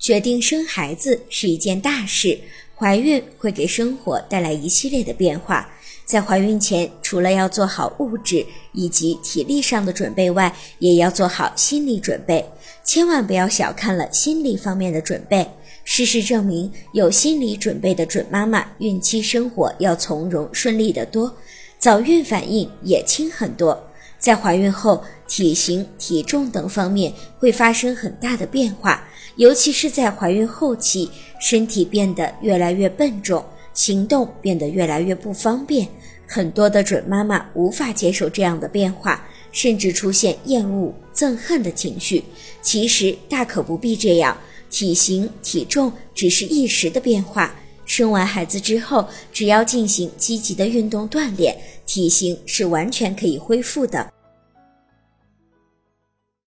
[0.00, 2.40] 决定生孩子是一件大事，
[2.74, 5.68] 怀孕会给生活带来一系列的变化。
[6.06, 12.42] 在怀孕前，除了要做好物质以及体力上的准备外，也要做好心理准备。
[12.82, 15.46] 千万不要小看了心理方面的准备。
[15.84, 21.36] 事实证明，有心理准备的准妈妈，孕期生活要从容顺利得多，
[21.78, 23.89] 早孕反应也轻很多。
[24.20, 29.02] 在怀孕后，体型、体重等方面会发生很大的变化，
[29.36, 31.10] 尤其是在怀孕后期，
[31.40, 35.88] 身体变得越来越笨重，行动变得越来越不方便。
[36.26, 42.22] 很多的准妈妈无法接受这样的变化，甚至出现厌恶、憎恨的情绪。
[42.62, 44.36] 其实大可不必这样，
[44.68, 47.54] 体型、体重只是一时的变化。
[47.90, 54.12] 生完孩子之后，只要进行积极的运动锻炼，体型是完全可以恢复的。